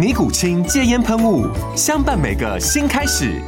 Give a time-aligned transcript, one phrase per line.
[0.00, 1.46] 尼古清戒烟喷雾，
[1.76, 3.38] 相伴每个新开始。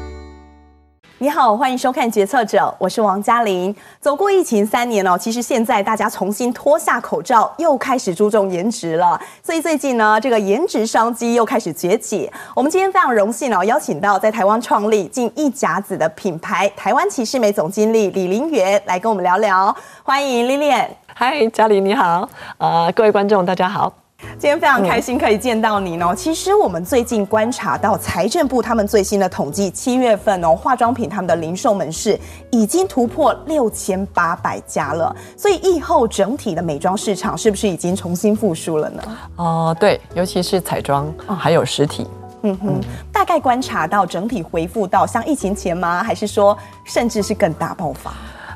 [1.17, 3.75] 你好，欢迎收看《决策者》，我是王嘉玲。
[3.99, 9.19] 走过疫情三年哦，其实现在大家重新脱下口罩，又开始注重颜值了。
[9.43, 12.31] 所以最近呢，这个颜值商机又开始崛起。
[12.55, 19.75] 我们今天非常荣幸哦，邀请到在台湾创立近一甲子的品牌台湾骑士美总经理李林媛来跟我们聊聊。
[20.03, 20.89] 欢迎 Lilian。
[21.15, 24.02] 嗨，嘉玲你好，呃，各位观众大家好。
[24.39, 26.15] 今天非常开心可以见到您哦。
[26.15, 32.19] 其实我们最近观察到财政部他们最新的统计，七月份哦，化妆品他们的零售门市
[32.51, 35.15] 已经突破六千八百家了。
[35.37, 39.03] 所以疫后整体的美妆市场是不是已经重新复苏了呢？
[39.37, 42.07] 哦、呃，对，尤其是彩妆还有实体。
[42.43, 42.81] 嗯哼，
[43.13, 46.03] 大概观察到整体恢复到像疫情前吗？
[46.03, 48.13] 还是说甚至是更大爆发？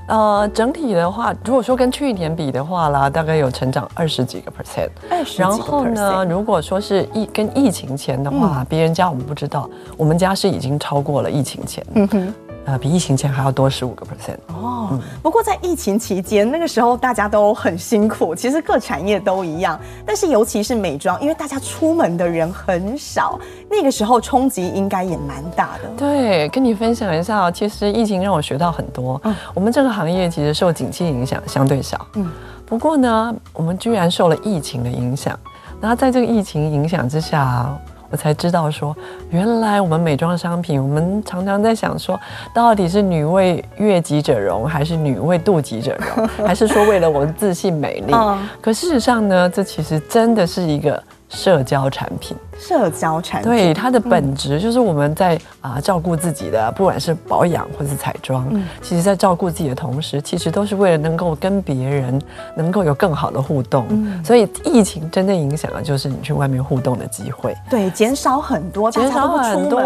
[0.06, 4.88] 呃，整体的话，如果说跟去年比的话啦，大概有成长二十几个 percent。
[5.10, 5.48] 二十几个 percent。
[5.48, 11.84] 然后呢，如果说是疫跟疫情前的话，别、嗯、人家我们不知道，我们家是已经超过了疫情前。
[11.94, 12.34] 嗯哼。
[12.66, 14.88] 呃，比疫情前还要多十五个 percent 哦。
[14.90, 19.80] 嗯、不过在疫情期间，那个时候大家都很辛苦，其实各产业都一样。
[20.04, 23.38] 但是尤其是美妆，因为大家出门的人很少，
[23.70, 25.88] 那个时候冲击应该也蛮大的。
[25.96, 29.20] 对，跟你分享一下，其实疫情让我学到很多。
[29.22, 32.04] 嗯，我们这个行业其实受景气影响相对少。
[32.14, 32.28] 嗯，
[32.66, 35.38] 不过呢，我们居然受了疫情的影响。
[35.80, 37.72] 然后在这个疫情影响之下。
[38.10, 38.96] 我才知道说，
[39.30, 42.18] 原来我们美妆商品，我们常常在想说，
[42.54, 48.14] 到底是女为悦己者容，还是女为妒己者容，还是说为了我们自信美丽？
[48.60, 51.02] 可事实上呢，这其实真的是一个。
[51.28, 62.20] 社交产品，社交产品，对它的本质就是我们在啊、呃、照顾自己的，不管是保养或是彩妆，嗯、其实在照顾自己的同时，其实都是为了能够跟别人
[62.54, 63.86] 能够有更好的互动。
[63.90, 69.80] 嗯、所以疫情真正影响的就是你去外面互动的机会，对，减少很多，减少很多，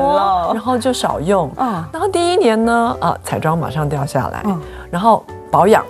[0.52, 1.50] 然后就少用。
[1.56, 5.82] 嗯，然后第一年呢，啊，彩妆马上掉下来，嗯、然后保养。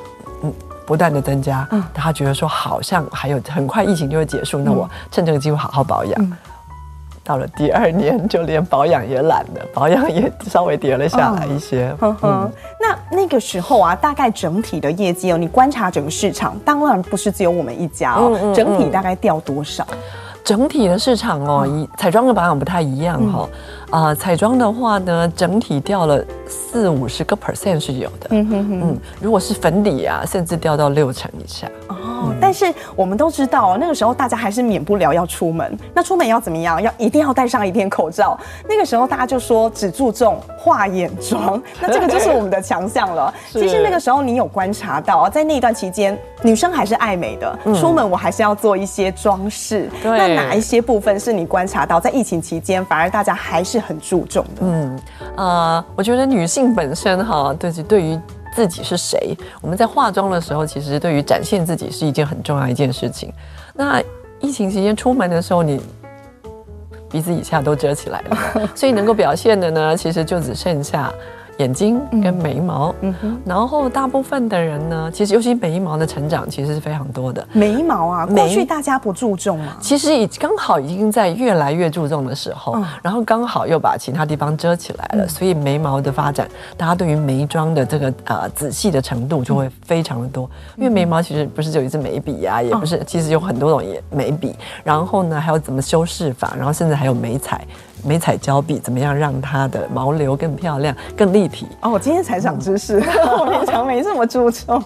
[0.90, 6.20] 不断的增加，嗯，他觉得说好像还有很快疫情就会结束，嗯、那我趁这个机会好好保养。
[6.20, 6.36] 嗯、
[7.22, 11.94] 到了第二年，就连保养也懒了，保养也稍微跌了下来一些。
[12.00, 12.16] 嗯。
[12.22, 19.86] 嗯，那那个时候啊，大概整体的业绩哦，你观察整个市场，当然不是只有我们一家哦，嗯嗯嗯、整体大概掉多少？
[20.44, 23.48] 整体的市场哦，一彩妆跟保养不太一样哈、哦。
[23.92, 28.28] 嗯啊、呃，彩妆的话呢，整体掉了四五十个 percent 是有的。
[28.30, 28.80] 嗯哼哼。
[28.82, 31.68] 嗯，如果是粉底啊，甚至掉到六成以下。
[31.88, 31.96] 哦。
[32.28, 35.78] 嗯、但是我们都知道，那个时候大家还是免不了要出门。
[35.94, 36.82] 那出门要怎么样？
[36.82, 38.38] 要一定要戴上一片口罩。
[38.68, 43.32] 那个时候大家就说只注重画眼妆， 那这个就是我们的强项了。
[43.50, 49.88] 其实那个时候你有观察到，在那一段期间，女生还是爱美的，嗯、出门我还是要做一些装饰。
[50.02, 50.18] 对。
[50.18, 55.00] 那哪一些部分是你观察到，在疫情期间反而大家还是很注重的，嗯，
[55.36, 58.18] 呃，我觉得女性本身哈，对，对于
[58.54, 63.32] 自己是谁，我们在化妆的时候，其实对于展现自己是一件很重要一件事情。
[63.74, 64.02] 那
[64.40, 65.80] 疫情期间出门的时候，你
[67.10, 71.12] 鼻子以下都遮起来了， 所以能够表现的呢，其实就只剩下。
[71.60, 77.46] 眼睛跟眉毛，嗯哼，然后大部分的人呢，其实尤其眉毛的成长其实是非常多的。
[77.52, 86.48] 眉毛啊，过去大家不注重嘛，其实已刚好已经在越来越注重的时候，嗯、然后刚好又把其他地方遮起来了，嗯、所以眉毛的发展，
[86.78, 90.48] 大家对于眉妆的这个呃仔细的程度就会非常的多。
[90.76, 97.66] 嗯、因为眉毛其实不是只有一支眉笔呀、啊，也不是，其实有很多种也眉笔，然后呢还有怎么修饰法，然后甚至还有眉彩。
[98.04, 101.66] 美彩胶笔怎么样让它的毛流更漂亮、更立体。
[101.80, 104.82] 哦，我今天才长知识，嗯、我平常没这么注重。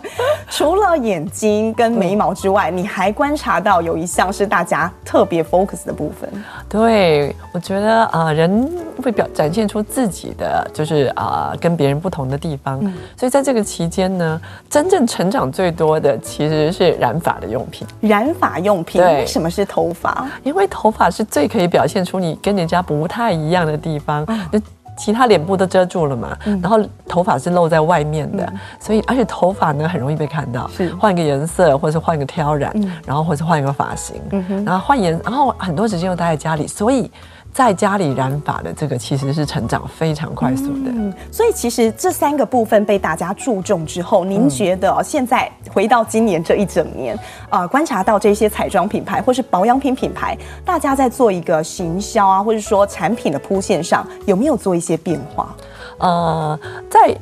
[0.48, 6.28] 除了眼睛跟眉毛之外，嗯、你还观察到有一项是大家特别 focus 的部分。
[6.68, 8.70] 对，我觉得啊、呃，人
[9.02, 12.78] 会表展现出自己的就是啊、呃，跟别人不同的地方。
[12.82, 17.86] 嗯、所以在这个期间呢，真正成长最多的其实是染发的用品。
[18.00, 20.26] 染发用品，为什么是头发？
[20.42, 24.26] 因为头发是最可以表现出你跟人家不太一样的地方。
[24.50, 24.60] 就
[24.96, 26.78] 其他脸部都遮住了嘛，嗯、然后
[27.08, 37.10] 头发是露在外面的，嗯、所以而且头发呢很容易被看到，是换一个颜色或者是换一个挑染，嗯、然后或者是换一个发型，嗯、然后换颜，然后很多时间又待在家里，所以。
[37.54, 47.16] 在家里染发的这个其实是成长非常快速的，嗯，所以其实这三个部分被大家注重之后，您觉得现在回到今年这一整年，
[47.50, 55.54] 呃，观察到这些彩妆品牌或是保养品品牌，大家在做一个行销啊，或者说产品的铺线上，有没有做一些变化？
[55.98, 56.58] 呃，
[56.90, 57.16] 在。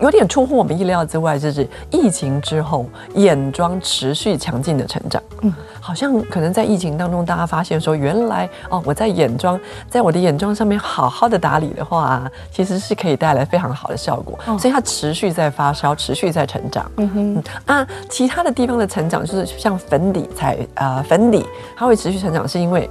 [0.00, 5.22] 有点出乎我们意料之外，就是疫情之后，眼妆持续强劲的成长。
[5.42, 9.58] 嗯，好像可能在疫情当中，大家发现说，原来哦，我在眼妆，
[9.88, 14.38] 在我的眼妆上面好好的打理的话，其实是可以带来非常好的效果。
[14.58, 16.90] 所以它持续在发烧，持续在成长。
[16.96, 21.44] 嗯哼，嗯啊，其他的地方的成长就是像粉底才啊、呃，粉底
[21.76, 22.88] 它会持续成长，是因为。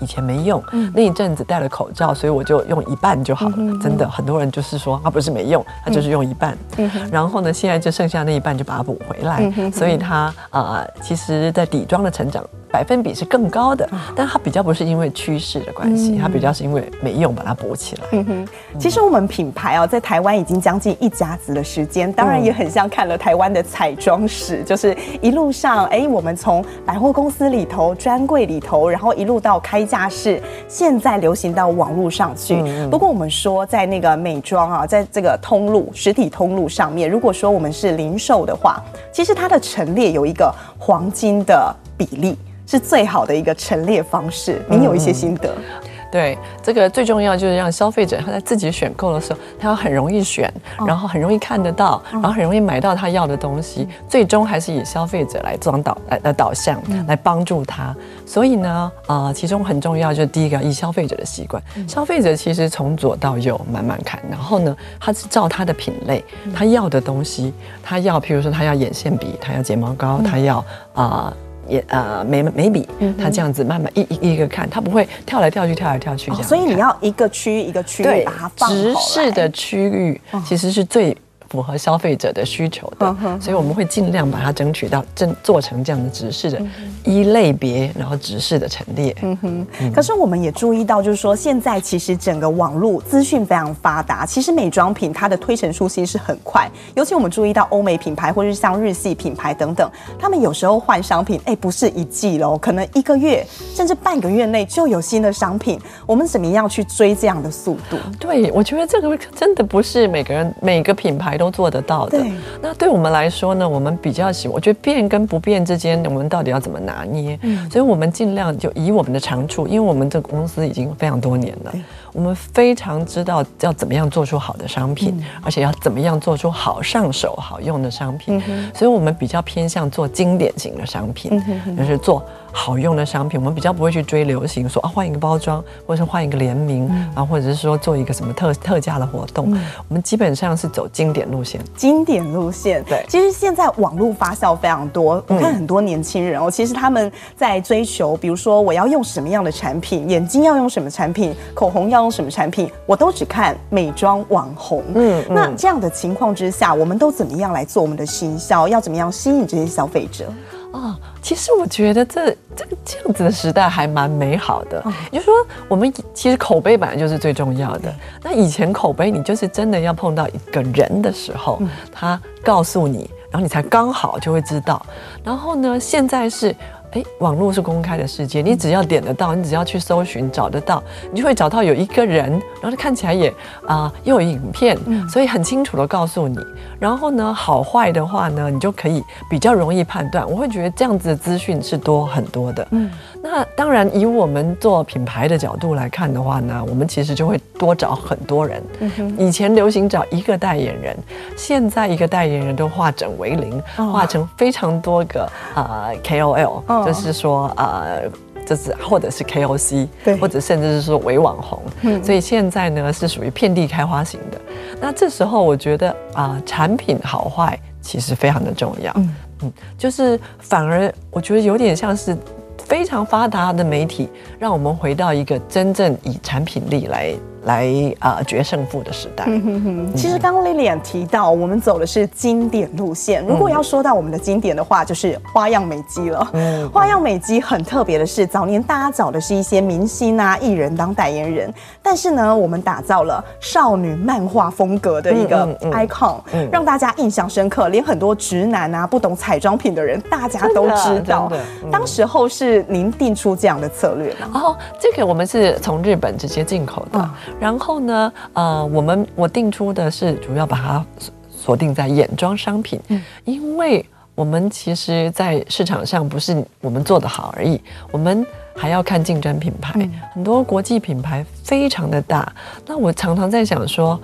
[0.00, 3.54] 以前没用，嗯、那一阵子戴了口罩，所以我就用一半就好了。
[3.56, 6.56] 嗯、真的，很多人就是说，他不是没用，他就是用一半。
[6.76, 9.52] 嗯、然后呢，现在就剩下那一半就把它补回来。
[9.56, 12.44] 嗯、所以它啊、呃，其实在底妆的成长。
[12.74, 18.02] 百分比是更高的，但它比较不是因为趋势的关系，它比较是因为没用把它补起来。
[18.10, 18.48] 嗯哼，
[18.80, 24.92] 其实我们品牌哦，在台湾已经将近一家子的时间，当然也很像看了台湾的彩妆史，就是
[25.22, 32.60] 一路上，哎，我们从百货公司里头、专柜里头，然后一路到开架式，现在流行到网络上去。
[32.90, 38.82] 不过我们说，在那个美妆啊，在这个通路、实体通路上面，如果说我们是零售的话，
[39.12, 42.36] 其实它的陈列有一个黄金的比例。
[42.74, 44.60] 是最好的一个陈列方式。
[44.68, 45.48] 您有一些心得？
[45.48, 45.62] 嗯、
[46.10, 50.52] 对，这个最重要就是让消费者他在自己选购的时候，他要很容易选，
[50.84, 53.86] 然后很容易看得到，然后很容易买到他要的东西。
[54.08, 57.94] 最终还是以消费者来装导来的导向，来帮助他。
[58.26, 61.62] 所以呢，呃，其中很重要就是第一个以消费者的习惯。
[61.86, 67.54] 消费者其实从左到右慢慢看，然后呢，他是照他的品类，他要的东西，
[67.84, 70.58] 他要，譬如说他要眼线笔，他要睫毛膏，他要
[70.94, 71.30] 啊。
[71.30, 71.36] 呃
[71.68, 72.88] 也呃眉眉笔，
[73.18, 78.74] 他这样子慢慢一一一个看，他不会跳来跳去跳来跳去这样，所以你要一个区域一个区域把它放好。
[78.74, 81.16] 直视的区域其实是最。
[81.54, 86.60] 符合消费者的需求的，所以我们会尽量把它争取到，正做成这样的直视的
[87.04, 89.14] 一类别，然后直视的陈列。
[89.22, 89.66] 嗯哼。
[89.92, 96.68] 可是我们也注意到，就是说现在其实整个网络资讯非常发达，其实美妆品它的推陈出新是很快。
[96.96, 105.78] 尤其我们注意到欧美品牌或者是像日系品牌等等，他们有时候换商品，哎，不是一季喽，可能一个月甚至半个月内就有新的商品。
[106.04, 107.96] 我们怎么样去追这样的速度？
[108.18, 111.43] 对，我觉得这个真的不是每个人每个品牌都。
[111.44, 112.18] 都做得到的。
[112.18, 112.32] 对
[112.62, 117.38] 那对我们来说呢，我们比较喜，我觉得变跟不变之间，我们到底要怎么拿捏？
[117.42, 121.80] 嗯，所以我们尽量就以我们的长处，因为我们这个公司已经非常多年了，对
[122.14, 128.42] 我们非常知道要怎么样做出好的商品，嗯、而且要怎么样做出好上手、好用的商品。
[128.48, 131.42] 嗯、所以我们比较偏向做经典型的商品，
[131.76, 132.24] 就是做。
[132.56, 139.52] 好用的商品，我们比较不会去追流行，说啊换一个包装，或者是换一个联名，啊、嗯，或者是说做一个什么特特价的活动。
[139.52, 141.60] 嗯、我们基本上是走经典路线。
[141.76, 143.04] 经典路线，对。
[143.08, 154.82] 其实现在网络发酵非常多，我看很多年轻人哦，嗯、其实他们在追求，比如说我要用什么样的产品，眼睛要用什么产品，口红要用什么产品，我都只看美妆网红。
[154.94, 158.68] 嗯，那这样的情况之下，我们都怎么样来做我们的行销？
[158.68, 160.30] 要怎么样吸引这些消费者？
[160.72, 164.84] 哦，其实我觉得这这个这样子的时代还蛮美好的。
[165.10, 165.34] 也就是说，
[165.68, 167.94] 我们其实口碑本来就是最重要的。
[168.22, 174.84] 那以前口碑，你就是真的要碰到一个人的时候，他告诉你，然后你才刚好就会知道。
[175.22, 176.54] 然后呢，现在是。
[176.94, 180.80] 哎，网络是公开的世界，你只要点得到，你只要去搜寻找得到，
[181.12, 182.30] 你就会找到有一个人，
[182.62, 183.28] 然后他看起来也
[183.66, 186.38] 啊、呃、又有影片，所以很清楚的告诉你。
[186.78, 190.28] 然后呢，好坏的话呢，你就可以比较容易判断。
[190.28, 192.66] 我会觉得这样子的资讯是多很多的。
[192.70, 192.88] 嗯，
[193.24, 198.62] 那当然以我们做品牌的角度来看的话呢，我们其实就会多找很多人。
[198.80, 200.94] 嗯，以前流行找一个代言人，
[201.34, 205.22] 现在一个代言人都化整为零，化成非常多个
[205.54, 206.84] 啊、呃、KOL。
[206.84, 208.02] 就是说，呃，
[208.44, 210.16] 就是或者是 KOC，对。
[210.18, 214.38] 或者甚至是说伪网红，嗯，所以现在呢是属于遍地开花型的。
[214.78, 219.14] 那这时候我觉得啊、呃，产品好坏其实非常的重要，嗯。
[219.42, 222.16] 嗯，就是反而我觉得有点像是
[222.64, 227.14] 非常发达的媒体，让我们回到一个真正以产品力来。
[227.44, 229.24] 来啊，决胜负的时代。
[229.26, 229.96] 嗯哼哼。
[229.96, 233.24] 其实刚刚 Lilian 提到，我们走的是经典路线。
[233.26, 236.30] 如果要说到我们的经典的话，就是花样美肌了。
[236.32, 236.68] 嗯。
[236.70, 246.20] 花样美肌很特别的是，早年大家找的是一些明星啊、艺人当代言人，但是呢，我们打造了少女漫画风格的一个 icon，
[246.50, 251.30] 让大家印象深刻，连很多直男啊、不懂彩妆品的人，大家都知道。
[251.70, 254.40] 当时候是您定出这样的策略吗？
[254.42, 257.10] 哦，这个我们是从日本直接进口的。
[257.40, 260.84] 然后呢，呃，我们我定出的是主要把它
[261.30, 267.60] 锁定在眼妆商品，嗯，因为我们其实，在市场上不是我们做得好而已，
[267.90, 268.24] 我们
[268.56, 272.32] 还要看竞争品牌，很多国际品牌非常的大。
[272.66, 274.00] 那我常常在想说，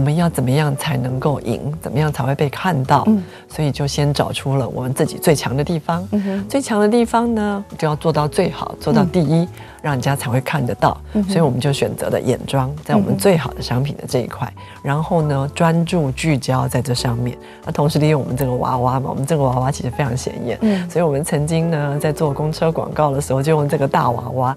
[0.00, 1.60] 我们要怎么样才能够赢？
[1.82, 3.04] 怎么样才会被看到？
[3.06, 6.08] 嗯，所以就先找出了我们自己最强的地方。
[6.12, 9.44] 嗯，最强的地方呢，就要做到最好，做到第一。
[9.44, 9.48] 嗯
[9.82, 10.94] 让人家才会看得到，
[11.26, 14.46] 所以我们就选择了眼妆，在我们最好的商品的这一块，
[14.82, 17.34] 然后呢，专注聚焦在这上面。
[17.64, 20.58] 那同时利用我们这个娃娃嘛，我们这个娃娃其实非常显眼，
[20.90, 24.56] 所以我们曾经呢，在做公车广告的时候，就用这个大娃娃。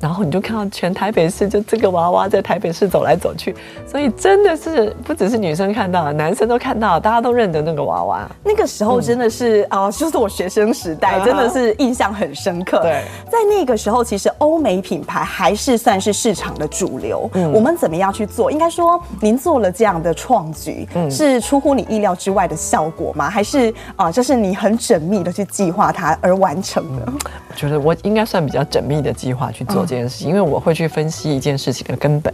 [0.00, 8.30] 然后你就看到全台北市就这个娃娃在台北市走来走去，所以真的是不只是女生看到，男生都看到，大家都认得那个娃娃。
[8.44, 12.80] 那个时候真的是啊、嗯呃，就是我学生时代，真的是印象很深刻。
[12.82, 17.28] 对，在那个时候，其实欧美品牌还是算是市场的主流。
[17.34, 18.52] 嗯，我们怎么样去做？
[18.52, 23.28] 应该说，您做了这样的创举，嗯，是出乎你意料之外的效果吗？
[23.28, 27.02] 还是啊，呃就是你很缜密的去计划它而完成的？
[27.08, 27.18] 嗯、
[27.50, 29.87] 我觉得我应该算比较缜密的计划去做。
[29.88, 32.32] 这件事情，因为我会去分析一件事情的根本，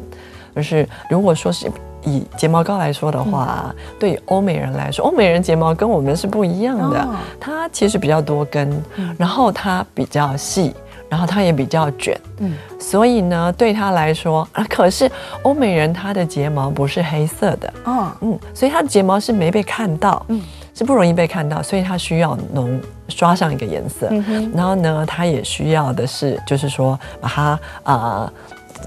[0.56, 1.70] 就是如果说是
[2.04, 7.08] 以睫毛膏来说的话，对于欧美人来说，欧美人睫毛跟我们是不一样的，
[7.38, 8.82] 它其实比较多根，
[9.16, 10.74] 然后它比较细，
[11.08, 15.10] 然后它也比较卷，嗯，所以呢，对他来说啊，可是
[15.42, 20.42] 欧美人他的睫毛不是黑色的，嗯嗯，所以他的睫毛是没被看到，嗯。
[20.74, 27.42] 是不容易被看到，所以它需要浓刷上一个颜色，嗯、然后呢，它也需要的是，就是说把它
[27.84, 28.32] 啊、呃、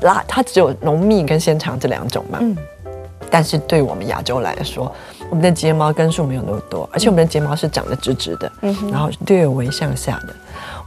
[0.02, 2.40] 拉，它只有浓密跟纤长这两种嘛。
[2.42, 2.56] 嗯。
[3.30, 4.90] 但是对我们亚洲来说，
[5.30, 10.34] 我们的睫毛根数没有那么多，而且我们的睫毛是长得直直的，嗯、然后略微向下的。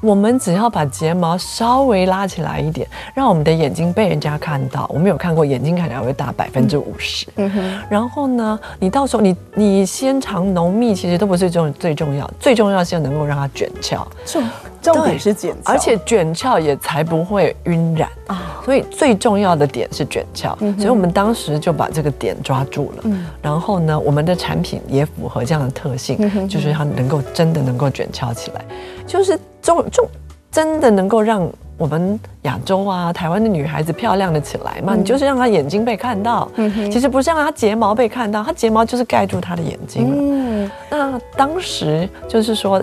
[0.00, 4.86] 我们只要把睫毛稍微拉起来一点，让我们的眼睛被人家看到。
[4.92, 7.26] 我们有看过眼睛看起来会大百分之五十。
[7.36, 7.78] 嗯哼。
[7.90, 14.06] 然后呢，你到时候你你纤长浓密其实都不是最重最重要，最重要是要能够让它卷翘。
[14.24, 14.42] 重
[14.82, 18.60] 重点是卷翘，而且卷翘也才不会晕染啊。
[18.64, 20.56] 所以最重要的点是卷翘。
[20.78, 23.02] 所以我们当时就把这个点抓住了。
[23.04, 23.26] 嗯。
[23.42, 26.48] 然后呢，我们的产品也符合这样的特性。
[26.48, 28.64] 就是它能够真的能够卷翘起来，
[29.06, 29.38] 就是。
[29.62, 30.08] 重重
[30.50, 31.46] 真的能够让
[31.76, 34.94] 我们亚洲啊、台湾的女孩子漂亮的起来吗？
[34.96, 36.50] 嗯、你就是让她眼睛被看到，
[36.90, 40.16] 其实不是让她睫毛被看到，她睫毛就是盖住她的眼睛了。
[40.18, 42.82] 嗯、那当时就是说，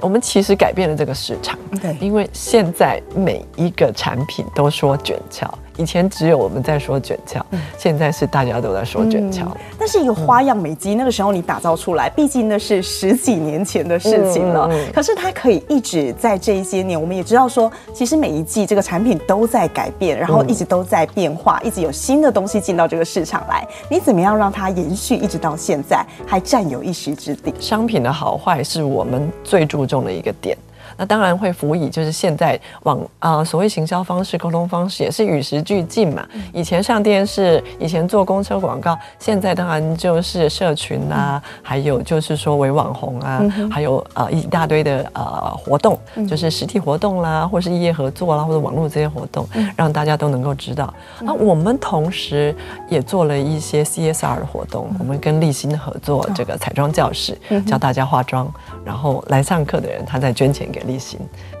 [0.00, 5.52] 我们其实改变了这个市场，对，因为现在每一个产品都说卷翘。
[5.78, 7.44] 以前只有我们在说卷翘，
[7.78, 9.46] 现在是大家都在说卷翘。
[9.78, 14.68] 但是一个花样美肌，那个时候你打造出来，毕竟那是十几年前的事情了。
[14.92, 23.66] 可是它可以一直在这一些年，我们也知道说，其实每一季这个产品都在改变，然后一直都在变化，一直有新的东西进到这个市场来。
[23.88, 27.54] 你怎么样让它延续一直到现在，还占有一席之地？
[27.60, 30.58] 商品的好坏是我们最注重的一个点。
[30.98, 36.26] 那当然会辅以，就是现在网啊、呃，所谓行销方式、沟通方式也是与时俱进嘛。
[36.52, 43.40] 以前上电视，以前做公车广告，现在当然就是社群啊，还有就是说为网红啊，
[43.70, 45.96] 还有呃一大堆的呃活动，
[46.28, 50.92] 就是实体活动啦，或是异业合作啦，或者网络这些活动，让大家都能够知道。
[51.20, 52.52] 那我们同时
[52.88, 58.52] 也做了一些 CSR 的活动，我们跟立新合作这个彩妆教室，教大家化妆，
[58.84, 60.87] 然后来上课的人他再捐钱给。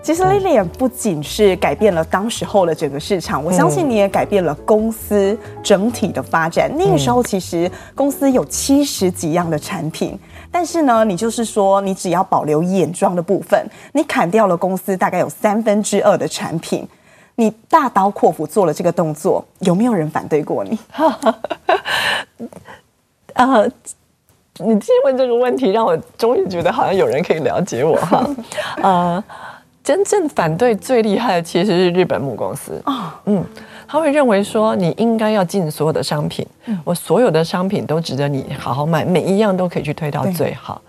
[0.02, 6.70] 其实 Lilian 不仅是改变了当时候的整个市场，我相信你也改变了公司整体的发展。
[6.78, 10.18] 那个时候其实公司有七十几样的产品，
[10.50, 16.88] 但是呢，你就是说你只要保留眼妆的部分，你砍掉了公司大概有三分之二的产品，
[17.36, 20.78] 你大刀阔斧做了这个动作，有没有人反对过你？
[23.34, 23.64] 啊。
[24.58, 28.28] 你问这个问题，让我终于觉得好像有人可以了解我哈。
[28.82, 29.22] 呃，
[29.82, 33.44] 真正反对最厉害的其实是日本母公司啊，嗯，
[33.86, 36.46] 他会认为说你应该要进所有的商品，
[36.84, 40.80] 我所有的商品都值得你好好卖，每一样都可以去推到最好。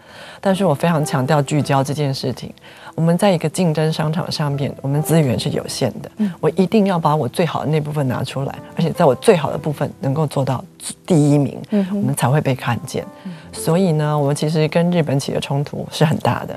[0.42, 2.54] 但是我非常强调聚焦这件事情。
[3.00, 10.62] 我们在一个竞争商场上面，我们资源是有限的，我一定要把我最好的那部分拿出来，而且在我最好的部分能够做到
[11.06, 11.58] 第一名，
[11.92, 13.06] 我们才会被看见。
[13.54, 16.54] 所以呢，我们其实跟日本起的冲突是很大的。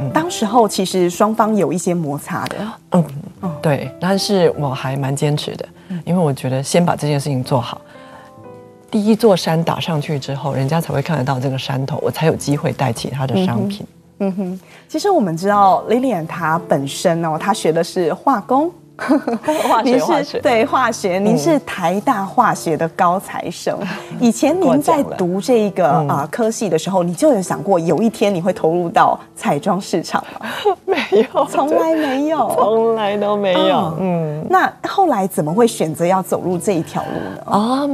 [0.00, 2.56] 嗯、当时候其实双方有一些摩擦的。
[2.92, 3.04] 嗯，
[3.60, 5.68] 对，但是我还蛮坚持的，
[6.06, 7.78] 因为我觉得先把这件事情做好。
[8.90, 13.86] 第一座山打上去之后，人家才会看得到这个山头，我才有机会带其他的商品。
[14.24, 18.72] 嗯哼，其实我们知道 Lilian 她本身呢，她学的是化工。
[19.68, 23.76] 化学，化学对化学，您是台大化学的高材生。
[24.20, 30.46] 以前您在读这个啊科系的时候，你就有想过有一天你会投入到彩妆市场吗？
[30.84, 33.96] 没有，从来没有，从来都没有。
[33.98, 37.42] 嗯，那后来怎么会选择要走入这一条路呢？
[37.46, 37.88] 啊，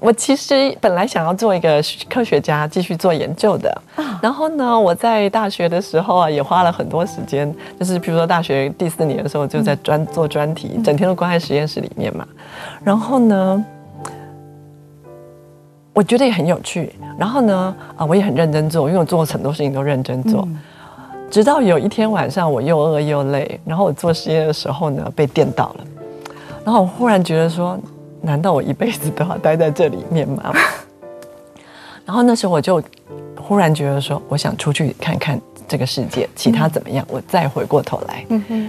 [0.00, 3.82] 我其实本来想要做一个科学家，继续做研究的。
[4.20, 10.49] 然后呢，我在大学的时候啊，也花了很多时间，就是比如说大学第四年的时候，就在专做专。
[10.54, 12.26] 整天都关在实验室里面嘛，
[12.84, 13.64] 然后呢，
[15.92, 16.92] 我觉得也很有趣。
[17.18, 20.46] 然后呢，啊，我也很认真做，因为我做很多事情都认真做。
[21.30, 25.84] 直到有一天晚上，我又饿又累，然后我做实验的时候呢，被电到了。
[26.64, 27.78] 然后我忽然觉得说，
[28.20, 30.52] 难道我一辈子都要待在这里面吗？
[32.04, 32.82] 然后那时候我就
[33.40, 35.40] 忽然觉得说，我想出去看看。
[35.70, 37.06] 这个世界其他怎么样？
[37.08, 38.26] 我再回过头来，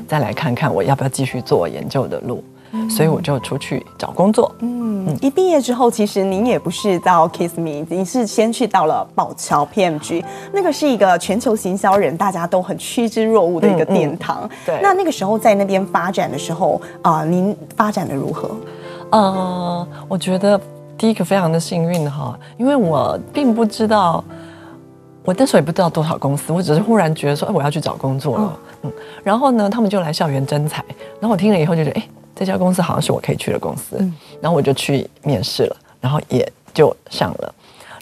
[0.07, 2.43] 再来看看我要不要继续做研究的路。
[2.89, 4.49] 所以我就出去找工作。
[4.59, 14.49] 嗯，一毕业之后，其实您也不是到 Kiss Me，你是先去到了宝桥 PMG，那个是一个全球行销人大家都很趋之若鹜的一个殿堂。
[14.65, 18.55] 对，那那个时候在那边发展的时候啊，您发展的如何？
[19.09, 20.57] 呃，我觉得
[20.97, 24.23] 第一个非常的幸运哈，因为我并不知道。
[25.23, 28.91] 我那时候也不知道多少公司，我只是忽然觉得说，哎，我要去找工作了，嗯，
[29.23, 30.83] 然后呢，他们就来校园征才，
[31.19, 33.97] 然后我听了以后就觉得，哎，这家公司好像是我可以去的公司，
[34.41, 37.53] 然后我就去面试了，然后也就上了，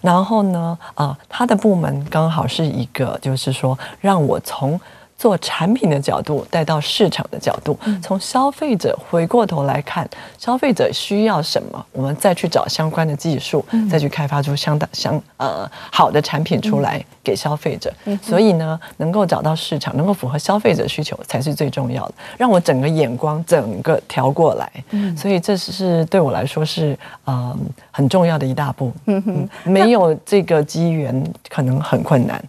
[0.01, 4.79] 然后呢，啊，他的部门刚好是一个，就是说让我从。
[5.19, 17.93] 做产品的角度带到市场的角度，从消费者回过头来看，消费者需要什么，我们再去找相关的技术，再去开发出相当相呃好的产品出来给消费者。
[18.21, 22.13] 所以呢，能够找到市场，能够符合消费者需求才是最重要的。
[22.37, 24.71] 让我整个眼光整个调过来，
[25.17, 27.57] 所以这是对我来说是嗯、呃、
[27.91, 28.93] 很重要的一大步。
[29.07, 32.41] 嗯，没有这个机缘，可能很困难。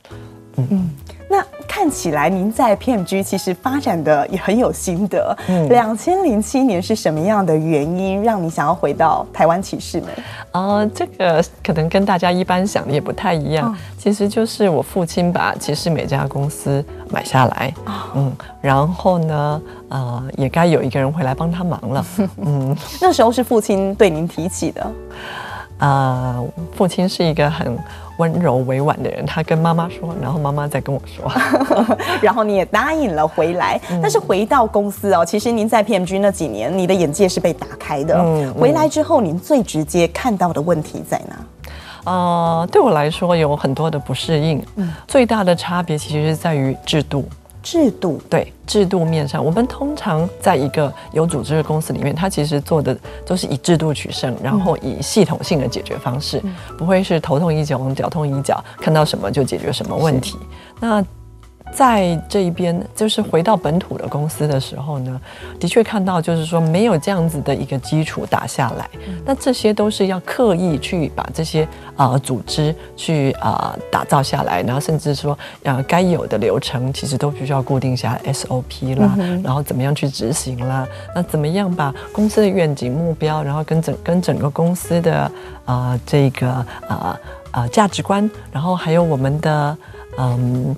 [0.54, 0.88] 嗯。
[1.32, 5.36] 那看起来您在 PMG 其实发展的也很有心得。
[5.46, 10.08] 嗯，两千零七年是什么样的原因让你想要回到台湾启世美？
[10.50, 13.72] 呃，这个可能跟大家一般想的也不太一样。
[13.72, 17.72] 哦、其实就是我父亲把启世美家公司买下来。
[17.86, 22.04] 哦、嗯，然后呢，呃，也该有一个人回来帮他忙了。
[22.44, 24.84] 嗯，那时候是父亲对您提起的。
[25.80, 27.76] 啊、呃，父亲是一个很。
[28.18, 31.32] 温柔委婉的人，他跟妈妈说，然后妈妈再跟我说，
[32.20, 33.80] 然后你也答应了回来。
[33.90, 38.14] 嗯、但是回到公司哦，其实您在 PMG 那几年，你的眼界是被打开的。
[38.16, 41.36] 嗯嗯、回来之后，您最直接看到的问题在哪？
[42.04, 44.62] 呃，对我来说有很多的不适应。
[44.76, 47.26] 嗯、最大的差别其实是在于制度。
[47.62, 48.20] 制度。
[48.28, 52.96] 对制度面上，我们通常在一个有组织的公司里面，它其实做的
[53.26, 60.36] 都是以制度取胜，然后以系统性的解决方式，嗯、不会是头痛医脚，脚痛医脚，看到什么就解决什么问题。
[60.78, 61.04] 那
[61.72, 65.20] 在这一边，就是回到本土的公司的时候呢，
[65.58, 68.88] 的确看到就是说没有这样子的一个基础打下来，
[69.24, 71.64] 那这些都是要刻意去把这些
[71.96, 85.20] 啊、呃、组织去啊、呃、打造下来，然后甚至说呃该有的流程其实都必须要固定下来 SOP 啦，然后怎么样去执行啦，那怎么样把公司的愿景目标，然后跟整跟整个公司的
[85.64, 86.50] 啊、呃、这个
[86.88, 87.18] 啊
[87.52, 89.78] 啊、价值观，然后还有我们的
[90.18, 90.76] 嗯。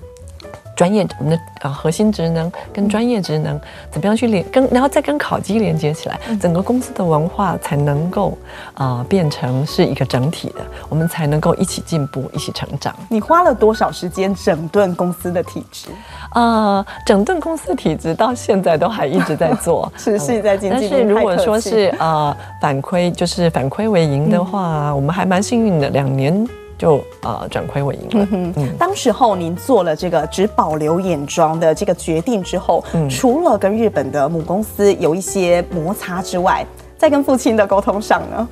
[0.75, 8.37] 专业我们的呃核心职能跟专业职能怎么样去连跟，然后再跟考绩连接起来，整个公司的文化才能够
[8.75, 12.95] 啊、呃、变成是一个整体的，我们才能够一起进步，一起成长。
[13.09, 15.89] 你花了多少时间整顿公司的体制？
[16.35, 20.89] 呃，整顿公司的体制到现在都还一直在做， 持续在进行。
[20.91, 26.49] 但是如果说是呃反亏，就是反亏为盈的话，嗯、我们还蛮幸运的，两年。
[26.83, 28.29] 就呃转亏为盈了。
[28.33, 28.77] 嗯嗯。
[28.77, 36.67] 当时候您做了这个只保留眼妆的这个决定之后，嗯、除了跟日本的母公司有一些摩擦之外，
[36.99, 38.49] 在跟父亲的沟通上呢？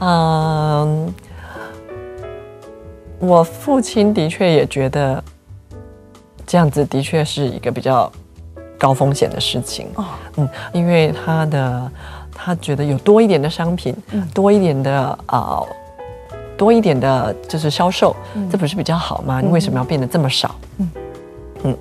[0.00, 1.14] 嗯，
[3.18, 5.24] 我父亲的确也觉得
[6.46, 8.12] 这样子的确是一个比较
[8.78, 9.86] 高风险的事情。
[9.94, 10.04] 哦，
[10.36, 11.90] 嗯，因为他的
[12.34, 14.92] 他觉得有多一点的商品，嗯、多一点的
[15.24, 15.66] 啊、呃，
[16.62, 19.40] 多一点的就是销售，嗯、这不是比较好吗？
[19.40, 20.54] 你为什么要变得这么少？
[20.78, 20.90] 嗯
[21.64, 21.76] 嗯，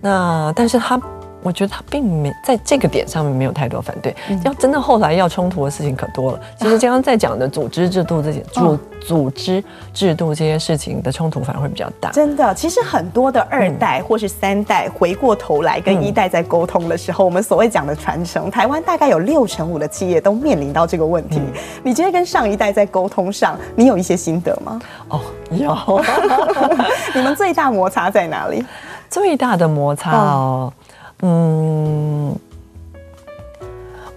[0.00, 1.00] 那但是他。
[1.46, 4.12] 我觉得他并没在这个点上面没有太多反对。
[4.44, 6.40] 要真的后来要冲突的事情可多了。
[6.58, 9.62] 其实刚刚在讲的组织制度这些组组织
[9.94, 12.10] 制度这些事情的冲突反而会比较大。
[12.10, 21.40] 真的，其实很多的二代或是三代回过头来跟一代在沟通的时候，我们所谓讲的传承，台湾大概有六成五的企业都面临到这个问题。
[21.84, 24.80] 你觉得跟上一代在沟通上，你有一些心得吗？
[25.08, 25.20] 哦，
[25.52, 26.02] 有。
[27.14, 28.64] 你们最大摩擦在哪里？
[29.08, 30.72] 最大的摩擦哦。
[31.22, 32.34] 嗯，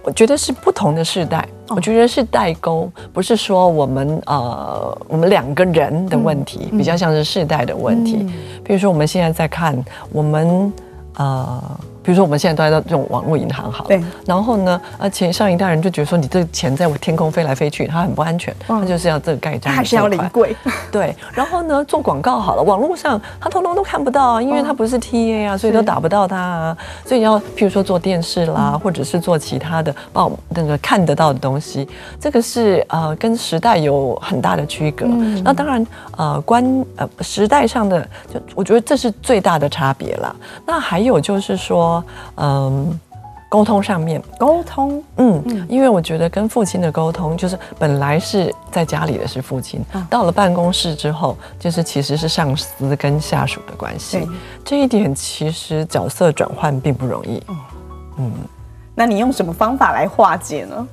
[0.02, 8.26] 我觉得是不同的世代，我觉得是代沟，不是说我们呃我们两个人的问题，比较像是世代的问题。
[8.64, 9.76] 比如说我们现在在看
[10.12, 10.72] 我们
[11.16, 11.62] 呃。
[12.02, 14.02] 比如说我们现在都在这种网络银行好了，对。
[14.24, 20.56] 然后呢，而且上一代人就觉得说，你这个钱在我天空飞来飞去，它很不安全，它就是要这个盖章，还是要临柜。
[20.90, 21.14] 对。
[21.34, 26.78] 然后呢，做广告好了，网络上他通通都看不到，因为它不是 TA 啊，所以都打不到它啊。
[27.04, 31.86] 所以要譬如说做电视啦，或者是做其他的报那个看得到的东西，
[32.18, 35.04] 这个是呃跟时代有很大的区隔。
[35.44, 35.86] 那当然
[36.16, 36.64] 呃观
[36.96, 38.00] 呃时代上的，
[38.32, 40.34] 就我觉得这是最大的差别啦。
[40.64, 41.89] 那还有就是说。
[42.36, 43.00] 嗯，
[43.48, 54.28] 沟通上面沟通，嗯，因为我觉得跟父亲的沟通，就是本来是在家里的是父亲，到了办公室之后，就是其实是上司跟下属的关系。
[54.64, 57.42] 这一点其实角色转换并不容易。
[58.18, 58.30] 嗯，
[58.94, 60.88] 那你用什么方法来化解呢？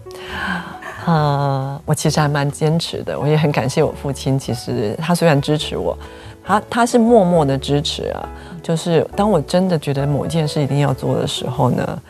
[1.06, 4.38] 啊，我其实还蛮坚持的，我也很感谢我父亲。
[4.38, 5.96] 其实他虽然支持我。
[6.48, 8.24] 他他是默默的支持啊，
[8.64, 12.02] 就是当我真的觉得某件事一定要做的时候呢，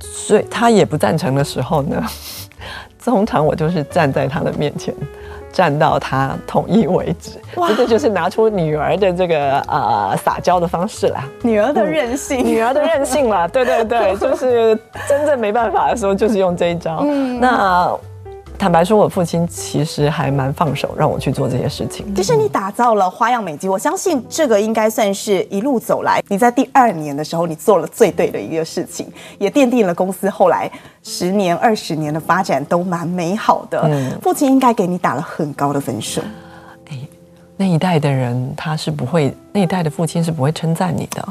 [0.00, 2.02] 所以他也不赞成的时候呢，
[3.04, 4.94] 通常我就是站在他的面前，
[5.52, 7.32] 站到他同意为止。
[7.56, 17.00] 哇，这个就是拿出女儿的这个啊、呃、撒娇的方式啦，女儿的任性，嗯、女儿的任性啦，对对对， 就是真正没办法的时候，就是用这一招。
[17.02, 17.92] 嗯，那。
[18.58, 22.12] 坦白说，我父亲其实还蛮放手让我去做这些事情。
[22.16, 29.06] 其实你打造了花样美肌，我相信这个应该算是一路走来，你在第二年的时候，你做了最对的一个事情，
[29.38, 30.68] 也奠定了公司后来
[31.04, 33.80] 十年、二十年的发展都蛮美好的。
[33.84, 36.20] 嗯，父亲应该给你打了很高的分数。
[36.90, 36.98] 哎，
[37.56, 41.28] 那一代的人他是不会，那一代的父亲是不会称赞你的。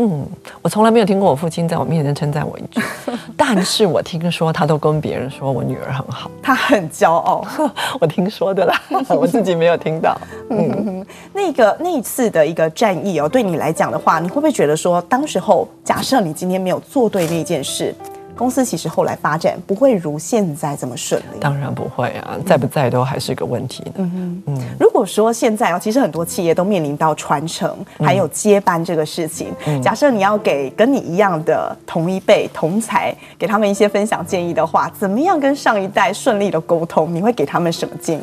[0.00, 0.24] 嗯，
[0.62, 2.80] 我从来没有听过我父亲在我面前称赞我一句，
[3.36, 7.44] 但是我听说他都跟别人说我女儿很好，他很骄傲，
[8.00, 8.80] 我听说的啦，
[9.10, 10.16] 我自己没有听到。
[10.50, 17.92] 嗯，那个那一次的一个战役哦，对你来讲的话，你会不会觉得说，当时候假设你今天没有做对那件事？
[18.38, 23.92] 公司其实后来发展不会如现在这么顺利，当然不会啊，在不在都还是一个问题呢。
[23.96, 29.52] 嗯嗯，如果说现在啊，其实很多企业都面临到传承还有接班这个事情。
[29.66, 37.12] 嗯，假设你要给跟你一样的同一辈同才，给他们一些分享建议的话，怎么样跟上一代顺利的沟通？
[37.12, 38.22] 你会给他们什么建议？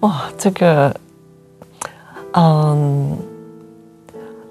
[0.00, 0.94] 哇，这个，
[2.32, 3.16] 嗯。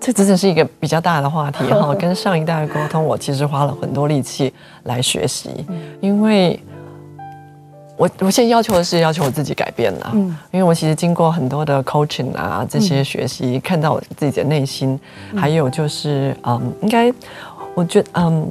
[0.06, 5.66] 这真的是一个比较大的话题哈， 跟上一代的沟通，我其实花了很多力气来学习，
[6.00, 6.60] 因为
[7.98, 15.00] 我我现在要求的是要求我自己改变了，嗯，因为我其实经过很多的 coaching 啊这些学习，看到我自己的内心，
[15.36, 17.12] 还有就是嗯，应该
[17.74, 18.48] 我觉得嗯，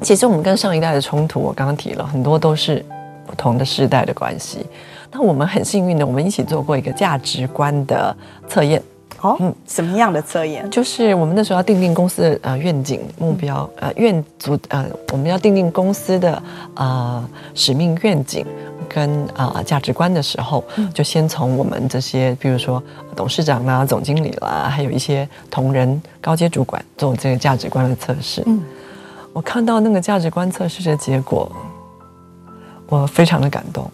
[0.00, 2.82] 其实我们跟上一代的冲突，我刚刚提了很多都是
[3.26, 4.64] 不同的世代的关系，
[5.12, 8.16] 那我们很幸运的，我们一起做过一个价值观的
[8.48, 8.82] 测验。
[9.20, 10.70] 哦，嗯，什么样的测验？
[10.70, 16.40] 就是我们那时候要定定公司的呃愿景目标，呃愿组呃我们要定定公司的
[16.74, 18.46] 呃使命愿景
[18.88, 20.62] 跟啊、呃、价值观的时候，
[20.94, 22.80] 就先从我们这些，比如说
[23.16, 28.42] 董事长啦、总经理啦，还有一些同仁、高阶主管做这个价值观的测试。
[28.46, 28.62] 嗯，
[29.32, 31.50] 我看到那个价值观测试的结果，
[32.86, 33.90] 我非常的感动，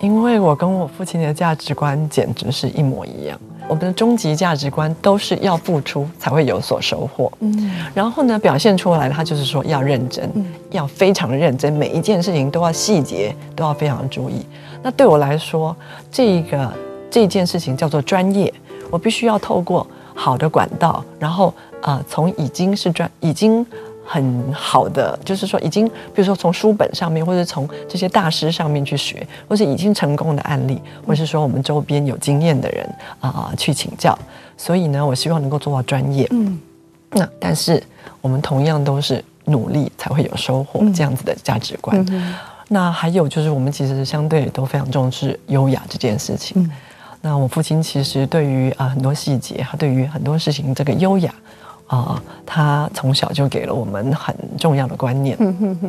[0.00, 3.40] 因为我跟我父亲的价值观简直是一模一样。
[3.68, 14.44] 我们的终极价值观都是要付出才会有所收获，嗯，然后呢，表现出来他就是说要认真，嗯要非常的认真，每一件事情都要细节都要非常注意。
[14.82, 15.74] 那对我来说，
[16.10, 16.72] 这个
[17.10, 18.52] 这件事情叫做专业，
[18.90, 21.48] 我必须要透过好的管道，然后
[21.80, 23.66] 啊、呃，从已经是专已经。
[24.04, 32.86] 很好的，就是说已经，比如说从书本上面，或者从这些大师上面去学，或是已经成功的案例，或是说我们周边有经验的人
[33.20, 34.16] 啊、呃、去请教。
[34.56, 36.28] 所以呢，我希望能够做到专业。
[36.30, 36.60] 嗯，
[37.10, 37.82] 那但是
[38.20, 42.06] 我们同样都是努力才会有收获这样子的价值观。
[42.68, 46.62] 那还有就是我们其实相对都非常重视优雅这件事情。
[46.62, 46.70] 嗯、
[47.20, 51.34] 那我父亲其实对于啊、呃、很多细节，他对于很多事情这个优雅。
[51.86, 55.36] 啊、哦，他从小就给了我们很重要的观念。
[55.38, 55.88] 嗯哼哼，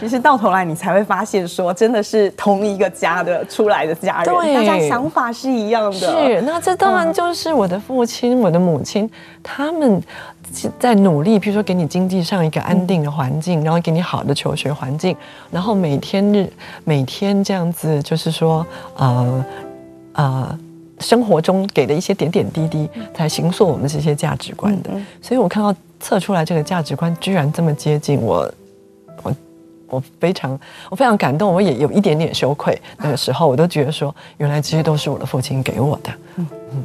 [0.00, 5.92] 其实到头来你才会发现，说真的是同一个家的出来的家人，对大家想法是一样的。
[5.92, 9.08] 是，那这当然就是我的父亲、嗯、我的母亲，
[9.42, 10.02] 他们
[10.78, 15.14] 在努力，比如说给你经济上一个安定的环境，嗯、然后给你好的求学环境，
[15.50, 16.50] 然后每天日
[16.84, 19.44] 每天这样子，就是说，呃，
[20.14, 20.58] 呃。
[21.00, 24.90] 生活中给的一些点点滴滴，才形塑我们这些价值观的。
[25.20, 28.50] 所以我看到测出来这个价值观居然这么接近我，
[29.22, 29.34] 我
[29.88, 30.58] 我非常
[30.90, 32.80] 我非常感动，我也有一点点羞愧。
[32.98, 36.10] 那个时候我都觉得说，原来这些都是我的父亲给我的。
[36.36, 36.82] 嗯嗯。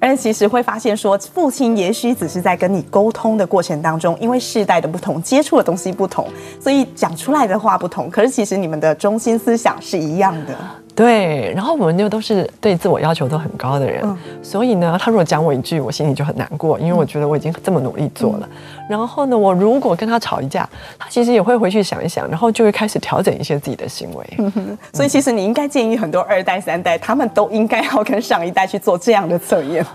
[0.00, 6.28] 而且其实会发现说，父亲也许只是在跟你沟通的过程当中，因为世代的不同，接触的东西不同，
[6.60, 8.08] 所以讲出来的话不同。
[8.08, 10.56] 可是其实你们的中心思想是一样的。
[10.98, 18.48] 对，然后我们又都是对自我要求都很高的人，嗯、所以呢，他如果讲我一句，我心里就很难过，因为我觉得我已经这么努力做了。
[18.52, 24.26] 嗯、然后呢，我如果跟他吵一架，他其实也会回去想一想，然后就会开始调整一些自己的行为。
[24.38, 29.86] 嗯、 所以，其实你应该建议很多二代、三代，他们都应该要跟上一代去做这样的测验。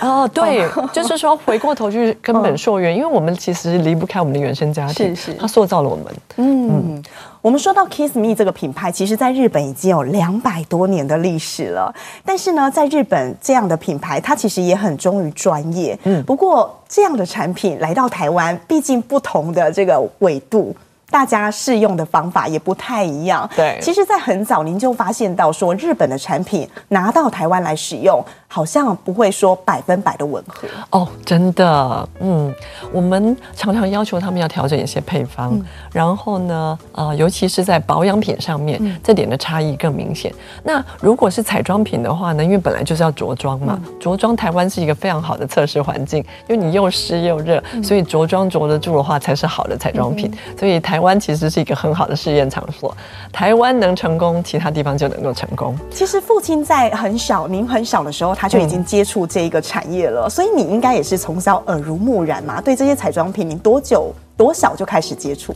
[0.00, 6.06] 哦，对， 就是说回过头去根本溯源，因为我们其实离不开我们的原生家庭，是是，它塑造了我们。
[6.36, 6.68] 嗯。
[6.68, 7.02] 嗯
[7.42, 11.90] 我们说到 Kiss Me 这个品牌，其实在日本已经有两百多年的历史了。
[12.22, 15.98] 但是呢，在日本这样的品牌，它其实也很忠于专业。
[16.04, 20.76] 嗯，不过这样的产品来到台湾，毕竟不同的这个纬度。
[21.10, 23.48] 大家适用的方法也不太一样。
[23.56, 30.68] 对，其实，在很早您就发现到说，日本的产品拿到台湾来使用，好像不会说百分百的吻合。
[30.90, 32.54] 哦，真的，嗯，
[32.92, 40.32] 我们常常要求他们要调整一些配方，嗯、然后呢，呃，尤其是在保养品上面，嗯、这点的差异更明显。
[40.62, 50.30] 那如果是彩妆品的话呢，因为本来就是要着装嘛，嗯、着装台湾是一个非常好的测试环境，因为你又湿又热，嗯、所以着装着得住的话才是好的彩妆品。
[50.30, 50.99] 嗯、所以台。
[51.00, 52.94] 台湾其实是一个很好的试验场所，
[53.32, 55.74] 台湾能成功，其他地方就能够成功。
[55.90, 62.60] 其实父亲在很小，您很小的时候，他就已经接触这一个产业了，嗯、所以你应该也是从小耳濡目染嘛。
[62.60, 65.54] 对这些彩妆品，你多久多小就开始接触？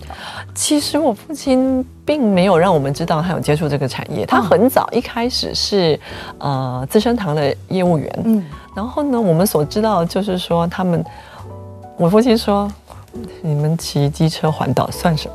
[0.54, 6.00] 其实我父亲并没有让我们知道他有接触这个产业，他很早一开始是
[6.38, 8.42] 呃资生堂的业务员，嗯，
[8.74, 11.04] 然后呢，我们所知道就是说他们，
[11.98, 12.66] 我父亲说。
[13.42, 15.34] 你们骑机车环岛算什么？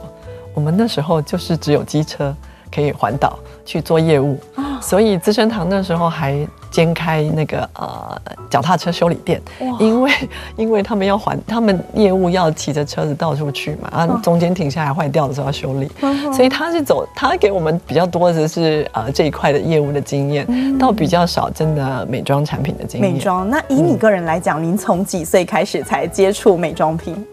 [0.53, 2.35] 我们那时候就是只有机车
[2.73, 4.37] 可以环岛去做业务，
[4.81, 9.41] 所以资生堂那时候还兼开那个呃脚踏车修理店，
[9.79, 10.11] 因为
[10.55, 15.89] 因为他们要环，他们业务要骑着车子到处去嘛，啊中间停下来坏掉的时候要修理，
[16.33, 23.13] 所以他是走，他给我们比较多的是呃这一块的业务的经验，倒比较少真的美妆产品的经验。
[23.13, 27.25] 美妆，那以你个人来讲，您从几岁开始才接触美妆品？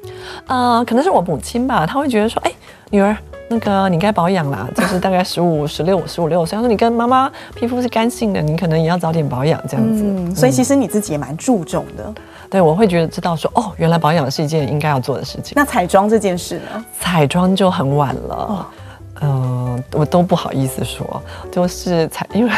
[0.46, 2.52] 呃，可能是我母亲吧，她会觉得说，哎，
[2.90, 3.16] 女儿，
[3.48, 10.02] 那个你该保养啦， 就是大概十五、十六、十五六岁，他说你跟妈妈皮肤是干性的，你可能也要早点保养这样子。
[10.04, 12.04] 嗯，所以其实你自己也蛮注重的。
[12.06, 12.14] 嗯、
[12.50, 15.52] 对，我会觉得知道说，哦，原来保养是一件应该要做的事情。
[15.54, 16.84] 那彩妆这件事呢？
[16.98, 18.66] 彩妆就很晚了，
[19.20, 22.52] 嗯、我都不好意思说，就是彩，因为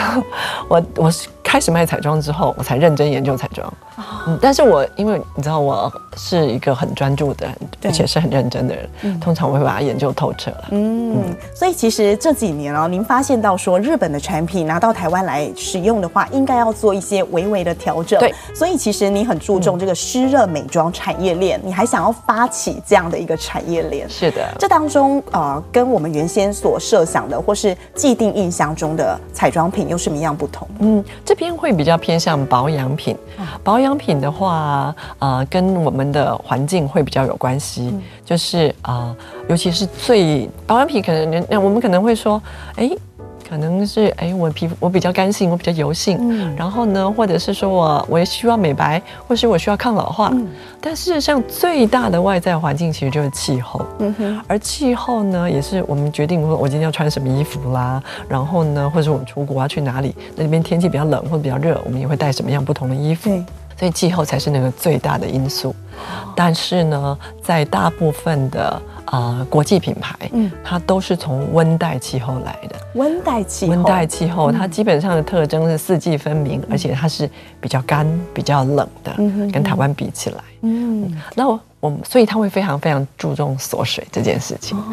[0.69, 3.73] 我我是开始卖彩妆之后，我才认真研究彩妆。
[4.27, 7.49] 嗯，但是我因为你知道我是一个很专注的
[7.83, 10.65] 而且是很认真的人，嗯、通常我会把它研究透彻了。
[10.71, 18.21] 嗯，嗯，所以其实这几年哦，您发现到说日本的产品拿到台湾来使用的话，应该要做一些微微的调整。
[18.21, 24.09] 对，所以其实你很注重这个湿热美妆产业链，嗯、你还想要发起这样的一个产业链。
[24.09, 30.69] 是的，这当中呃，跟我们原先所设想的或是既定印象中的彩妆品有什么样不同？
[30.79, 33.15] 嗯，这边会比较偏向保养品，
[33.63, 33.89] 保养。
[33.99, 39.17] 品的话，呃，跟我们的环境会比较有关系，嗯、就是啊、呃，
[39.49, 42.41] 尤其是最保养品，可能那我们可能会说，
[42.77, 42.89] 哎，
[43.49, 50.47] 可能是哎，我皮肤我比较干性，我比较油性，嗯，然后呢，或者是说我我也需要美白，或是我需要抗老化，嗯，
[50.81, 63.43] 但事实上最大的外在环境其实就是气候，嗯哼，而气候呢，也是我们决定说我今天要穿什么衣服啦，然后呢，或者我们出国要去哪里，那边天气比较冷或者比较热，我们也会带什么样不同的衣服，
[63.79, 65.75] 所以气候才是那个最大的因素，
[66.35, 68.83] 但是呢，在大部分的。
[69.11, 72.77] 啊、呃，国际品牌，嗯，它都是从温带气候来的。
[72.93, 77.27] 温带气候，温带气候，它基本上的特征是四季分明，嗯、而且它是
[77.59, 79.15] 比较干、比较冷的，
[79.51, 84.77] 跟台湾比起来，嗯，嗯，那我，我们所以它会非常非常注重锁水这件事情。
[84.77, 84.85] 哦，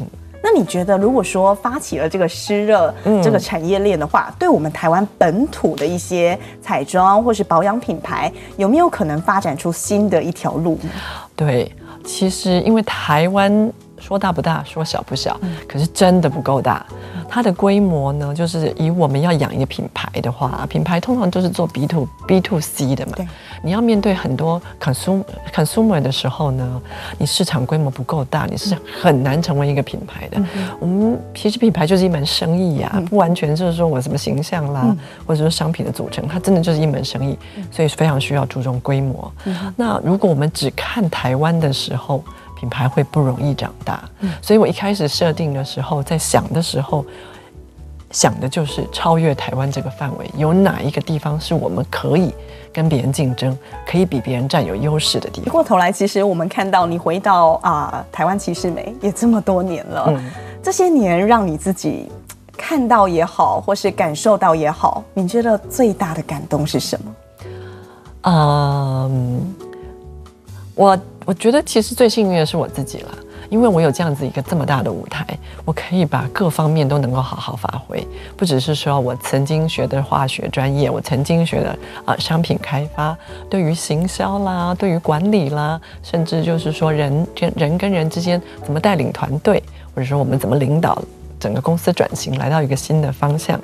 [0.00, 0.06] 嗯，
[0.42, 10.90] 那你觉得，如果说发起了这个湿热这个产业链的话，嗯、对我们台湾本土的一些彩妆或是保养品牌，有没有可能发展出新的一条路呢？
[11.36, 11.70] 对。
[12.02, 16.84] 其实，因为台湾说大不大，说小不小，可是真的不够大。
[17.28, 23.12] 它的规模呢，就是以我们要养一个品牌的话，品牌通常都是做 B to B to C 的嘛。
[23.14, 23.28] 对。
[23.62, 26.82] 你要面对很多 consumer consumer 的时候呢，
[27.18, 30.42] 你市场规模不够大，你是很难成为一个品牌的。
[30.80, 37.38] 我们其实品牌就是一门生意呀，不完全就是说我什么形象啦，或者说商品的组成，它真的就是一门生意，
[37.70, 39.30] 所以非常需要注重规模。
[39.76, 42.24] 那如果我们只看台湾的时候，
[42.60, 44.04] 品牌会不容易长大。
[44.42, 47.04] 所以我一开始设定的时候，在想的时候。
[48.12, 52.34] 想的就是超越台湾这个范围，有哪一个地方是我们可以
[52.72, 55.44] 跟别人竞争，可以比别人占有优势的地方？
[55.44, 60.28] 回过头来，其实我们看到你回到啊、呃、台湾奇士美也这么多年了，嗯、
[60.60, 62.10] 这些年让你自己
[62.58, 67.14] 看到也好，或是感受到也好，你觉得最大的感动是什么？
[68.22, 69.54] 嗯，
[70.74, 73.18] 我我觉得其实最幸运的是我自己了。
[73.48, 75.26] 因为我有这样子一个这么大的舞台，
[75.64, 78.06] 我可以把各方面都能够好好发挥，
[78.36, 83.16] 不只是说我曾经学的化学专业，我曾经学的啊商品开发，
[83.50, 89.60] 对于行销啦，对于管理啦，甚至就是说人跟人跟人之间怎么带领团队，
[89.96, 91.02] 或者说我们怎么领导
[91.40, 93.60] 整个公司转型来到一个新的方向，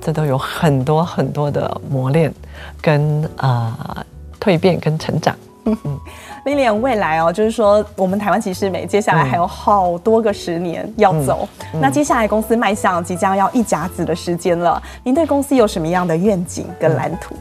[0.00, 2.32] 这都有很多很多的磨练
[2.80, 4.06] 跟啊
[4.40, 5.34] 蜕变跟成长。
[5.64, 5.98] 嗯嗯。
[6.44, 11.48] Lilian 未来哦，就是说我们台湾奇士美接下来还有好多个十年要走。
[11.80, 17.34] 那接下来公司迈向即将要一甲子的时间了，您对公司有什么样的愿景跟蓝图？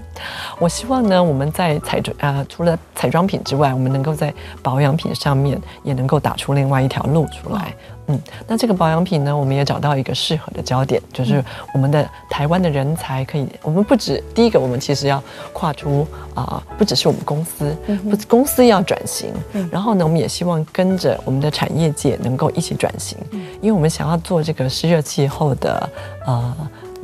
[0.57, 7.73] 我希望呢，我们在彩妆啊，除了彩妆品之外，我们能够在保养品上面也能够打出另外一条路出来。
[8.07, 11.41] 嗯，那这个保养品呢，我们也找到一个适合的焦点，就是
[11.73, 17.75] 我们的台湾的人才可以，我们不止第一个，我们其实要跨出啊、呃，不只是我们公司，
[18.09, 19.33] 不是公司要转型，
[19.71, 23.17] 然后呢，我们也希望跟着我们的产业界能够一起转型，
[23.61, 25.89] 因为我们想要做这个湿热气候的
[26.25, 26.55] 呃。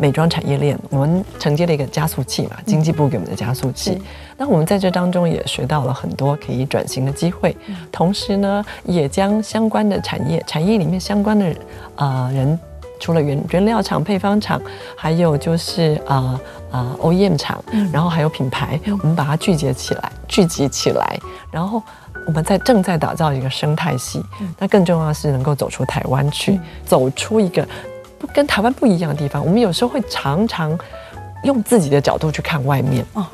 [0.02, 4.02] 美妆产业链，我们承接了一个加速器嘛，经济部给我们的加速器。
[4.38, 7.54] 那我们在这当中也学到了很多可以转型的机会，
[7.91, 11.47] 同时呢，也将相关的产业产业里面相关的
[11.97, 12.60] 啊、呃、人，
[12.99, 14.62] 除了原原料厂、配方厂，
[14.95, 21.19] 还有就是啊啊 OEM 厂，然后还有品牌，我们把它聚集起来，聚集起来，
[21.51, 21.81] 然后
[22.27, 24.21] 我们在正在打造一个生态系。
[24.57, 27.67] 那更重要的是能够走出台湾去，走出一个。
[28.19, 30.77] 不跟台湾不一样的地方，我们有时候会常常
[31.45, 33.05] 用自己的角度去看外面。
[33.13, 33.25] 哦，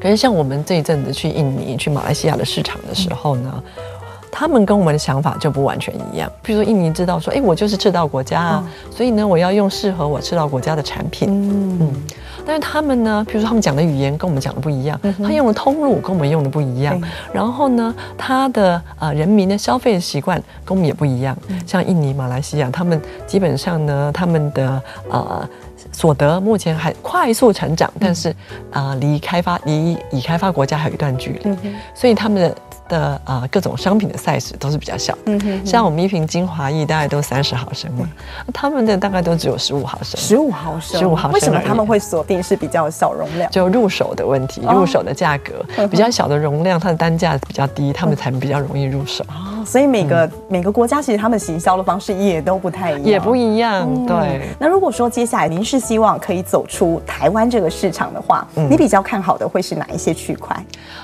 [0.00, 3.82] 可是像我们这一阵子去印尼、去马来西亚的市场的时候呢，嗯、
[4.30, 6.30] 他们跟我们的想法就不完全一样。
[6.42, 11.28] 比如说印尼知道说，哎，我就是赤道国家啊，哦、所以呢，我要用适合我赤道国家的产品。
[11.30, 11.78] 嗯。
[11.80, 12.02] 嗯
[12.46, 21.36] 但是他们呢，比如说他们讲的语言跟我们讲的不一样，嗯、他用的通路跟我们用的不一样，对然后呢，他的呃人民的消费的习惯跟我们也不一样。
[21.48, 25.46] 嗯、像印尼、马来西亚，他们基本上呢，他们的呃
[25.92, 28.34] 所得目前还快速成长，嗯、但是
[28.70, 32.56] 啊，离、呃、开发离已开发国家还有一段距离，嗯、所以他们的。
[32.88, 38.08] 的啊、呃，各种商品的 size 都是比较小的，嗯哼哼，像我们一瓶精华液大概都三十毫升嘛，
[38.52, 41.32] 他们的大概都只有十五毫升，十五毫升，十五毫升。
[41.32, 43.50] 为什么他们会锁定是比较小容量？
[43.50, 49.24] 就入手的问题，入手的价格、哦、比较小的容量，它的单价比较低，他们才比较容易入手。
[49.28, 53.86] 哦，所以每个、嗯、每个国家其实他们行销的方式也都不太一样，也不一样。
[53.86, 54.48] 嗯、对。
[54.58, 60.56] 那如果说接下来您是希望可以走出台湾这个市场的话，嗯、你比较看好的会是哪一些区块？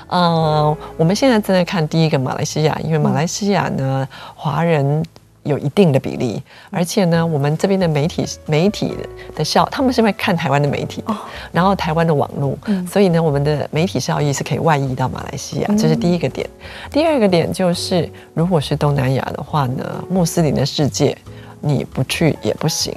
[0.07, 5.05] 嗯、呃，我们现在正在看第一个马来西亚，因为马来西亚呢，华人
[5.45, 8.93] 有一定的比例，而且呢，我们这边的媒体媒体
[9.35, 11.03] 的效，他们是会看台湾的媒体，
[11.51, 16.49] 然后台湾的网络，所以呢，我们的媒体效益是可以外溢到马来西亚，这是第一个点。
[16.91, 21.15] 第二个点就是，如果是东南亚的话呢，穆斯林的世界，
[21.61, 22.93] 你不去也不行。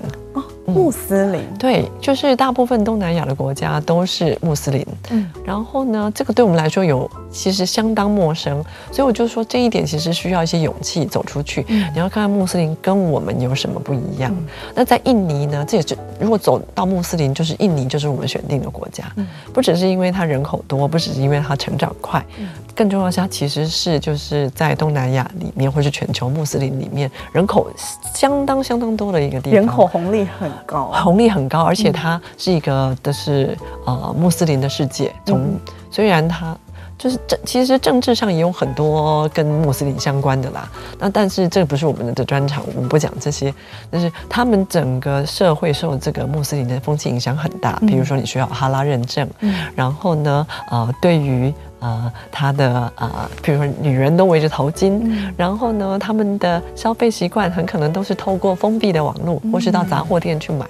[0.68, 4.86] 穆斯林，对，就是大部分东南亚的国家都是穆斯林。
[5.10, 8.62] 嗯，然后呢，这个对我们来说有其实相当陌生，
[8.92, 11.64] 所以我就说这一点其实需要一些勇气走出去。
[11.68, 14.30] 嗯，你要看看穆斯林跟我们有什么不一样。
[14.36, 19.04] 嗯，那在印尼呢，这也是如果走到穆斯林，就是印尼就是我们选定的国家。
[19.16, 27.70] 嗯，不只是因为它人口多，不只是因为它成长快，嗯，更重要的是它其实是就是在东南亚里面或是全球穆斯林里面人口
[28.14, 30.50] 相当相当多的一个地方，人口红利很。
[30.66, 33.56] 高红利很高，而且它是一个的是
[33.86, 35.14] 呃穆斯林的世界。
[35.24, 35.59] 从
[35.90, 36.56] 虽然它
[36.99, 40.68] 就是政，其实政治上也有很多跟穆斯林相关的啦。
[40.99, 43.55] 那但是这不是我们的专长，我们不讲这些。
[43.90, 47.78] 但是他们整个社会受这个穆斯林的风气影响很大。
[47.86, 49.28] 比如说你需要哈拉认证，
[49.76, 51.55] 然后呢，呃，对于。
[51.80, 53.09] 呃，他的呃，
[53.40, 60.66] 比如说女人都围着头巾，嗯、然后呢，他们的消费习惯很可能都是透过封闭的网络，嗯、或是到杂货店去买。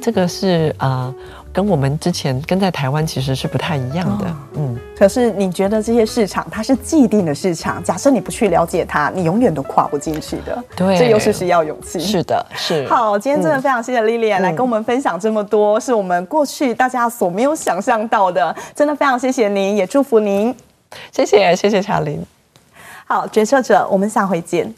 [0.00, 1.12] 这个是呃，
[1.54, 4.26] 跟我们之前跟在台湾其实是不太一样的。
[4.26, 7.82] 哦、嗯，可是你觉得这些市场它是既定的市场？
[7.84, 10.64] 假设你不去了解它，你永远都跨不进去的。
[10.74, 12.00] 对，这又是需要勇气。
[12.00, 12.84] 是的，是。
[12.88, 18.54] 好，今天真的非常谢谢 Lilian 来跟我们分享这么多，是我们过去大家所没有想象到的。
[18.74, 20.52] 真的非常谢谢您，也祝福您。
[21.12, 22.20] 谢谢，谢谢查琳。
[23.06, 24.74] 好，决策者，我们下回见。